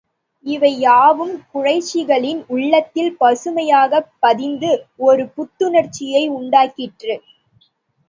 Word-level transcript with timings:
இவை 0.45 0.79
யாவும் 0.79 1.45
குறைஷிகளின் 1.53 2.43
உள்ளத்தில் 2.47 3.17
பசுமையாகப் 3.19 4.11
பதிந்து, 4.19 4.73
ஒரு 5.03 5.25
புத்துணர்ச்சியை 5.37 6.25
உண்டாக்கிற்று. 6.31 7.17